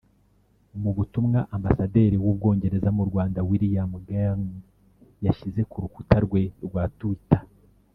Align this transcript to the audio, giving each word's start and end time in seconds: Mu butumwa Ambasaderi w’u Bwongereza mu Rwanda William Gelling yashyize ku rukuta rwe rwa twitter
Mu 0.81 0.91
butumwa 0.97 1.39
Ambasaderi 1.55 2.17
w’u 2.23 2.33
Bwongereza 2.37 2.89
mu 2.97 3.03
Rwanda 3.09 3.39
William 3.49 3.91
Gelling 4.07 4.45
yashyize 5.25 5.61
ku 5.69 5.75
rukuta 5.83 6.15
rwe 6.25 6.41
rwa 6.65 6.83
twitter 6.97 7.43